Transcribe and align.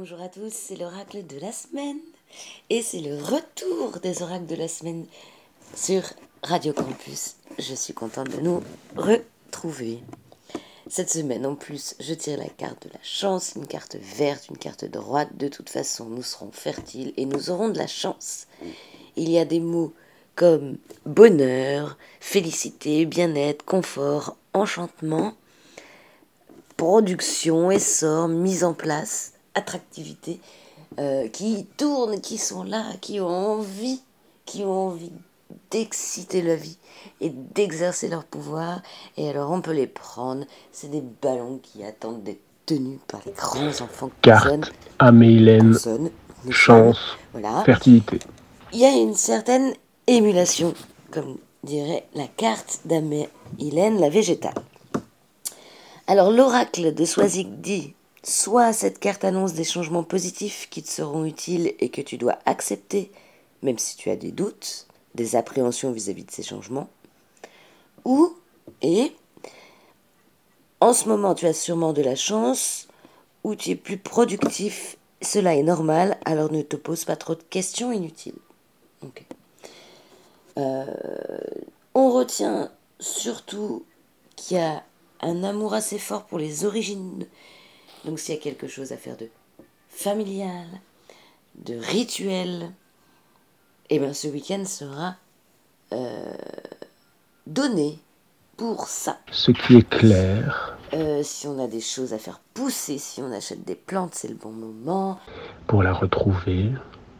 Bonjour 0.00 0.22
à 0.22 0.28
tous, 0.28 0.52
c'est 0.52 0.76
l'oracle 0.76 1.26
de 1.26 1.40
la 1.40 1.50
semaine. 1.50 1.98
Et 2.70 2.82
c'est 2.82 3.00
le 3.00 3.20
retour 3.20 3.98
des 4.00 4.22
oracles 4.22 4.46
de 4.46 4.54
la 4.54 4.68
semaine 4.68 5.04
sur 5.74 6.02
Radio 6.44 6.72
Campus. 6.72 7.34
Je 7.58 7.74
suis 7.74 7.94
contente 7.94 8.28
de 8.28 8.40
nous 8.40 8.62
retrouver. 8.94 9.98
Cette 10.88 11.10
semaine, 11.10 11.44
en 11.44 11.56
plus, 11.56 11.96
je 11.98 12.14
tire 12.14 12.38
la 12.38 12.48
carte 12.48 12.86
de 12.86 12.92
la 12.92 13.00
chance, 13.02 13.54
une 13.56 13.66
carte 13.66 13.96
verte, 13.96 14.48
une 14.50 14.56
carte 14.56 14.84
droite. 14.84 15.36
De 15.36 15.48
toute 15.48 15.68
façon, 15.68 16.04
nous 16.04 16.22
serons 16.22 16.52
fertiles 16.52 17.12
et 17.16 17.26
nous 17.26 17.50
aurons 17.50 17.68
de 17.68 17.78
la 17.78 17.88
chance. 17.88 18.46
Il 19.16 19.28
y 19.28 19.36
a 19.36 19.44
des 19.44 19.58
mots 19.58 19.92
comme 20.36 20.78
bonheur, 21.06 21.98
félicité, 22.20 23.04
bien-être, 23.04 23.64
confort, 23.64 24.36
enchantement, 24.52 25.34
production, 26.76 27.72
essor, 27.72 28.28
mise 28.28 28.62
en 28.62 28.74
place, 28.74 29.32
attractivité, 29.58 30.40
euh, 30.98 31.28
qui 31.28 31.66
tournent, 31.76 32.20
qui 32.20 32.38
sont 32.38 32.62
là, 32.62 32.84
qui 33.00 33.20
ont 33.20 33.28
envie, 33.28 34.00
qui 34.46 34.64
ont 34.64 34.88
envie 34.88 35.12
d'exciter 35.70 36.42
la 36.42 36.56
vie 36.56 36.78
et 37.20 37.30
d'exercer 37.30 38.08
leur 38.08 38.24
pouvoir. 38.24 38.80
Et 39.16 39.28
alors 39.28 39.50
on 39.50 39.60
peut 39.60 39.72
les 39.72 39.86
prendre. 39.86 40.44
C'est 40.72 40.90
des 40.90 41.02
ballons 41.22 41.60
qui 41.62 41.84
attendent 41.84 42.22
d'être 42.22 42.40
tenus 42.66 42.98
par 43.06 43.20
les 43.24 43.32
grands 43.32 43.80
enfants 43.82 44.10
Carte, 44.22 44.72
Amélène, 44.98 45.76
chance, 46.50 47.16
voilà. 47.32 47.62
fertilité. 47.64 48.18
Il 48.72 48.80
y 48.80 48.84
a 48.84 48.90
une 48.90 49.14
certaine 49.14 49.72
émulation, 50.06 50.74
comme 51.10 51.38
dirait 51.64 52.06
la 52.14 52.26
carte 52.26 52.80
d'Amélène, 52.84 54.00
la 54.00 54.10
végétale. 54.10 54.54
Alors 56.06 56.30
l'oracle 56.30 56.94
de 56.94 57.04
Soisic 57.04 57.60
dit 57.60 57.94
soit 58.22 58.72
cette 58.72 58.98
carte 58.98 59.24
annonce 59.24 59.54
des 59.54 59.64
changements 59.64 60.02
positifs 60.02 60.68
qui 60.70 60.82
te 60.82 60.90
seront 60.90 61.24
utiles 61.24 61.74
et 61.80 61.88
que 61.88 62.00
tu 62.00 62.16
dois 62.16 62.38
accepter, 62.46 63.10
même 63.62 63.78
si 63.78 63.96
tu 63.96 64.10
as 64.10 64.16
des 64.16 64.32
doutes, 64.32 64.86
des 65.14 65.36
appréhensions 65.36 65.92
vis-à-vis 65.92 66.24
de 66.24 66.30
ces 66.30 66.42
changements, 66.42 66.88
ou 68.04 68.34
et 68.82 69.12
en 70.80 70.92
ce 70.92 71.08
moment 71.08 71.34
tu 71.34 71.46
as 71.46 71.52
sûrement 71.52 71.92
de 71.92 72.02
la 72.02 72.14
chance, 72.14 72.88
ou 73.44 73.54
tu 73.54 73.70
es 73.70 73.76
plus 73.76 73.98
productif, 73.98 74.96
cela 75.22 75.54
est 75.54 75.62
normal, 75.62 76.18
alors 76.24 76.52
ne 76.52 76.62
te 76.62 76.76
pose 76.76 77.04
pas 77.04 77.16
trop 77.16 77.34
de 77.34 77.42
questions 77.42 77.92
inutiles. 77.92 78.34
Euh, 80.58 80.86
on 81.94 82.10
retient 82.10 82.70
surtout 83.00 83.84
qu'il 84.36 84.56
y 84.56 84.60
a 84.60 84.82
un 85.20 85.44
amour 85.44 85.74
assez 85.74 85.98
fort 85.98 86.24
pour 86.24 86.38
les 86.38 86.64
origines. 86.64 87.26
Donc 88.04 88.18
s'il 88.18 88.34
y 88.34 88.38
a 88.38 88.40
quelque 88.40 88.68
chose 88.68 88.92
à 88.92 88.96
faire 88.96 89.16
de 89.16 89.28
familial, 89.88 90.66
de 91.56 91.76
rituel, 91.76 92.70
eh 93.90 93.98
bien 93.98 94.12
ce 94.12 94.28
week-end 94.28 94.64
sera 94.64 95.16
euh, 95.92 96.32
donné 97.46 97.98
pour 98.56 98.86
ça. 98.88 99.18
Ce 99.30 99.50
qui 99.50 99.76
est 99.76 99.88
clair. 99.88 100.76
Euh, 100.94 101.22
si 101.22 101.46
on 101.46 101.62
a 101.62 101.66
des 101.66 101.80
choses 101.80 102.12
à 102.12 102.18
faire 102.18 102.40
pousser, 102.54 102.98
si 102.98 103.20
on 103.20 103.30
achète 103.32 103.64
des 103.64 103.74
plantes, 103.74 104.14
c'est 104.14 104.28
le 104.28 104.34
bon 104.34 104.50
moment. 104.50 105.18
Pour 105.66 105.82
la 105.82 105.92
retrouver 105.92 106.72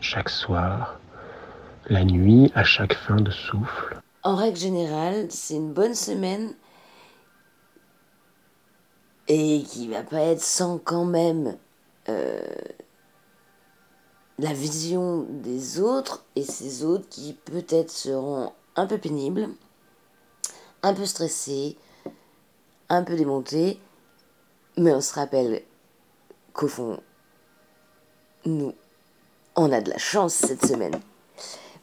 chaque 0.00 0.28
soir 0.28 0.98
la 1.86 2.04
nuit 2.04 2.50
à 2.54 2.64
chaque 2.64 2.94
fin 2.94 3.16
de 3.16 3.30
souffle 3.30 4.00
En 4.22 4.36
règle 4.36 4.58
générale, 4.58 5.26
c'est 5.30 5.54
une 5.54 5.72
bonne 5.72 5.94
semaine 5.94 6.54
et 9.28 9.62
qui 9.62 9.88
va 9.88 10.02
pas 10.02 10.20
être 10.20 10.42
sans 10.42 10.78
quand 10.78 11.04
même 11.04 11.56
euh, 12.08 12.40
la 14.38 14.52
vision 14.52 15.26
des 15.28 15.80
autres 15.80 16.24
et 16.36 16.42
ces 16.42 16.84
autres 16.84 17.08
qui 17.08 17.32
peut-être 17.32 17.90
seront 17.90 18.52
un 18.76 18.86
peu 18.86 18.98
pénibles, 18.98 19.48
un 20.82 20.94
peu 20.94 21.06
stressés, 21.06 21.76
un 22.88 23.04
peu 23.04 23.16
démontés, 23.16 23.78
mais 24.76 24.92
on 24.92 25.00
se 25.00 25.14
rappelle 25.14 25.62
qu'au 26.52 26.68
fond, 26.68 27.00
nous, 28.44 28.74
on 29.54 29.70
a 29.70 29.80
de 29.80 29.90
la 29.90 29.98
chance 29.98 30.34
cette 30.34 30.66
semaine. 30.66 30.98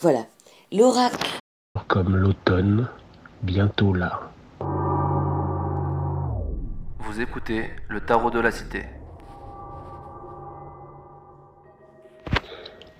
Voilà, 0.00 0.26
l'oracle. 0.72 1.38
Comme 1.88 2.16
l'automne, 2.16 2.88
bientôt 3.42 3.92
là. 3.92 4.30
Vous 7.16 7.22
écoutez 7.22 7.70
le 7.88 8.00
tarot 8.02 8.30
de 8.30 8.38
la 8.40 8.50
cité. 8.50 8.82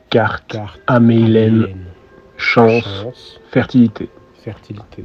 Carte, 0.09 0.47
Carte 0.53 0.81
Amélène, 0.87 1.85
chance, 2.39 3.39
fertilité. 3.51 4.09
Fertilité. 4.43 5.05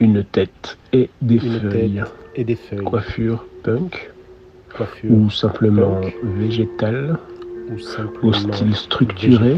Une 0.00 0.22
tête 0.22 0.76
et 0.92 1.08
des 1.22 1.36
Une 1.36 1.60
feuilles. 1.70 1.94
tête 1.94 2.14
et 2.34 2.44
des 2.44 2.56
feuilles. 2.56 2.84
Coiffure 2.84 3.46
punk 3.64 4.10
Coiffure 4.76 5.10
ou 5.10 5.30
simplement 5.30 6.02
punk. 6.02 6.14
végétale 6.22 7.18
ou 7.70 7.78
simplement 7.78 8.28
au 8.28 8.32
style 8.34 8.76
structuré. 8.76 9.56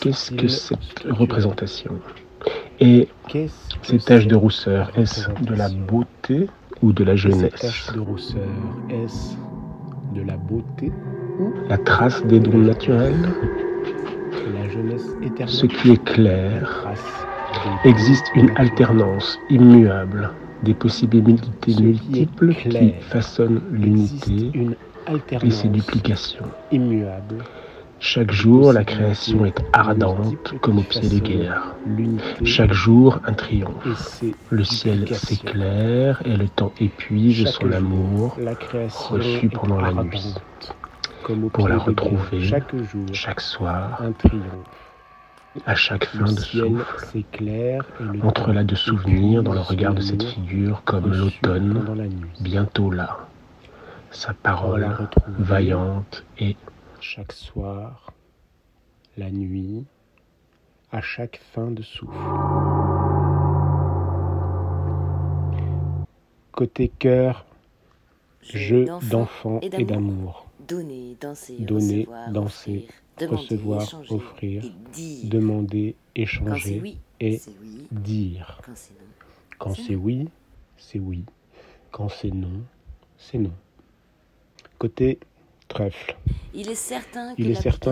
Qu'est-ce 0.00 0.32
que 0.32 0.48
cette 0.48 0.82
structuré. 0.82 1.12
représentation? 1.12 2.00
Et 2.80 3.06
ces 3.82 3.98
taches 4.00 4.26
de 4.26 4.34
rousseur, 4.34 4.90
est-ce 4.98 5.30
de 5.42 5.54
la 5.54 5.68
beauté 5.68 6.48
ou 6.82 6.92
de 6.92 7.04
la 7.04 7.16
jeunesse. 7.16 7.90
de 7.94 8.00
rousseur, 8.00 8.48
est-ce 8.90 9.34
de 10.14 10.22
la 10.22 10.36
beauté 10.36 10.92
ou 11.38 11.52
La 11.68 11.78
trace 11.78 12.24
des 12.26 12.40
dons 12.40 12.58
naturels. 12.58 13.16
la 14.54 14.68
jeunesse 14.68 15.16
éternelle? 15.22 15.54
Ce 15.54 15.66
qui 15.66 15.90
est 15.92 16.04
clair, 16.04 16.88
existe 17.84 18.30
une 18.34 18.50
alternance 18.56 19.40
immuable 19.48 20.30
des 20.62 20.74
possibilités 20.74 21.72
Ce 21.72 21.80
multiples 21.80 22.54
qui 22.54 22.92
façonnent 23.00 23.62
l'unité 23.70 24.52
et 25.42 25.50
ses 25.50 25.68
duplications. 25.68 26.46
immuable 26.70 27.38
Chaque 27.98 28.30
jour, 28.30 28.72
la 28.72 28.84
création 28.84 29.46
est 29.46 29.58
ardente 29.72 30.54
comme 30.60 30.78
au 30.78 30.82
pied 30.82 31.08
des 31.08 31.20
guerres. 31.20 31.74
Chaque 32.44 32.72
jour, 32.72 33.20
un 33.24 33.32
triomphe. 33.32 34.22
Le 34.50 34.64
ciel 34.64 35.06
s'éclaire 35.14 36.20
et 36.24 36.36
le 36.36 36.48
temps 36.48 36.72
épuise 36.78 37.48
son 37.48 37.72
amour 37.72 38.38
reçu 39.10 39.48
pendant 39.48 39.80
la 39.80 39.92
nuit. 39.92 40.34
Pour 41.52 41.68
la 41.68 41.78
retrouver 41.78 42.48
chaque 43.12 43.40
soir, 43.40 44.00
à 45.64 45.74
chaque 45.74 46.04
fin 46.04 46.30
de 46.30 46.38
souffle. 46.38 47.06
s'éclaire 47.06 47.82
et 47.98 48.04
le 48.04 48.24
Entre 48.24 48.46
temps 48.46 48.52
là 48.52 48.62
de 48.62 48.74
souvenirs 48.74 49.42
dans 49.42 49.54
le 49.54 49.60
regard 49.60 49.94
de 49.94 50.02
cette 50.02 50.22
figure 50.22 50.82
comme 50.84 51.12
l'automne, 51.12 51.82
bientôt 52.40 52.90
là. 52.90 53.18
Sa 54.10 54.34
parole 54.34 54.86
vaillante 55.38 56.24
et 56.38 56.56
chaque 57.00 57.32
soir, 57.32 58.12
la 59.16 59.30
nuit, 59.30 59.84
à 60.90 61.00
chaque 61.00 61.40
fin 61.52 61.70
de 61.70 61.82
souffle. 61.82 62.12
Côté 66.52 66.88
cœur, 66.88 67.44
jeu 68.42 68.86
d'enfant 69.10 69.60
et 69.60 69.84
d'amour. 69.84 70.46
Donner, 70.66 71.16
danser, 71.20 71.56
Donner, 71.58 72.00
recevoir, 72.00 72.30
danser, 72.32 72.88
offrir, 72.88 72.92
demander, 73.18 73.36
recevoir, 73.36 73.82
échanger, 73.82 74.14
offrir, 74.14 74.64
et 74.64 74.72
dire. 74.92 75.30
Demander, 75.30 75.96
échanger 76.14 76.80
oui, 76.82 76.98
et 77.20 77.40
oui. 77.60 77.86
dire. 77.90 78.60
Quand 79.58 79.74
c'est 79.74 79.94
oui, 79.94 80.28
c'est 80.76 80.98
oui. 80.98 81.24
Quand 81.90 82.08
c'est 82.08 82.30
non, 82.30 82.62
c'est 83.16 83.38
non. 83.38 83.52
Côté 84.78 85.18
trèfle, 85.68 86.16
il 86.54 86.70
est 86.70 86.74
certain 86.74 87.34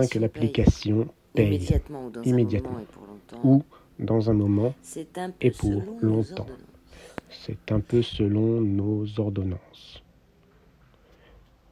que 0.07 0.19
l'application 0.19 1.07
paye 1.33 1.45
paye 1.47 1.47
immédiatement 1.47 2.05
ou 2.05 2.09
dans 2.09 2.21
Immédiatement. 2.23 2.69
un 2.69 2.73
moment 2.73 2.81
et 2.83 2.85
pour 2.93 3.05
longtemps. 3.07 3.39
ou 3.43 3.63
dans 3.99 4.29
un 4.29 4.33
moment, 4.33 4.73
c'est 4.81 5.17
un 5.17 5.29
peu 5.31 5.47
et 5.47 5.51
pour 5.51 5.69
selon 5.69 5.97
nos 6.01 6.09
longtemps. 6.09 6.39
ordonnances. 6.39 6.59
c'est 7.29 7.71
un 7.71 7.79
peu 7.79 8.01
selon 8.01 8.61
nos 8.61 9.05
ordonnances. 9.19 10.01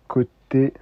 Côté 0.08 0.74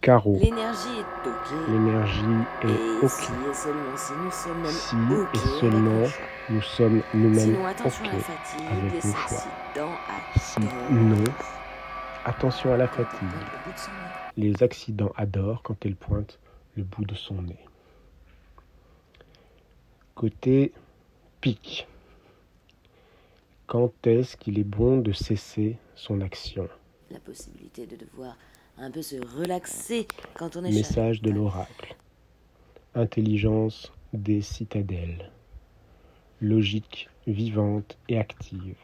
carreau, 0.00 0.38
L'énergie 0.40 0.88
est 0.98 1.28
ok. 1.28 1.68
l'énergie 1.68 2.22
Et 2.64 2.66
est 2.66 3.08
si 3.08 3.32
et 3.32 3.54
seulement 3.54 3.96
si 3.96 4.12
nous 4.14 4.30
sommes 4.30 4.66
Si 4.66 4.96
ok 4.96 5.40
nous 6.50 6.60
nous-mêmes 7.14 7.56
ok. 7.56 8.10
avec 8.70 8.94
le 8.94 9.00
choix. 9.00 9.42
Si 10.38 10.60
non, 10.90 11.24
attention 12.24 12.72
à 12.72 12.76
la 12.76 12.88
fatigue. 12.88 13.28
Les 14.36 14.62
accidents 14.62 15.12
adorent 15.16 15.62
quand 15.62 15.84
elle 15.84 15.96
pointe 15.96 16.38
le 16.76 16.84
bout 16.84 17.04
de 17.04 17.14
son 17.14 17.42
nez. 17.42 17.64
Côté 20.14 20.72
pic. 21.40 21.86
Quand 23.66 23.92
est-ce 24.06 24.36
qu'il 24.36 24.58
est 24.58 24.64
bon 24.64 24.98
de 24.98 25.12
cesser 25.12 25.78
son 25.94 26.20
action? 26.20 26.68
La 27.10 27.20
possibilité 27.20 27.86
de 27.86 27.96
devoir 27.96 28.36
un 28.78 28.90
peu 28.90 29.02
se 29.02 29.16
relaxer 29.16 30.06
quand 30.34 30.56
on 30.56 30.64
est 30.64 30.72
Message 30.72 31.22
de 31.22 31.30
l'oracle. 31.30 31.96
Intelligence 32.94 33.92
des 34.12 34.42
citadelles. 34.42 35.30
Logique 36.40 37.08
vivante 37.26 37.98
et 38.08 38.18
active. 38.18 38.76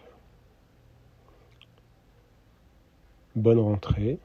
Bonne 3.39 3.61
rentrée. 3.61 4.19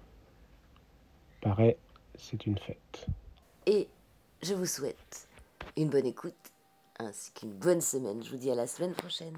Paraît, 1.40 1.78
c'est 2.16 2.48
une 2.48 2.58
fête. 2.58 3.06
Et 3.68 3.88
je 4.42 4.56
vous 4.56 4.66
souhaite 4.66 5.28
une 5.78 5.92
bonne 5.92 6.08
écoute 6.08 6.34
ainsi 6.98 7.32
qu'une 7.32 7.54
bonne 7.54 7.80
semaine. 7.80 8.24
Je 8.24 8.32
vous 8.32 8.38
dis 8.38 8.50
à 8.50 8.56
la 8.56 8.66
semaine 8.66 8.94
prochaine. 8.94 9.38